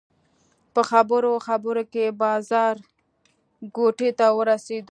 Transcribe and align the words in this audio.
په 0.73 0.81
خبرو 0.89 1.31
خبرو 1.47 1.83
کې 1.93 2.05
بازارګوټي 2.21 4.09
ته 4.19 4.27
ورسېدو. 4.37 4.89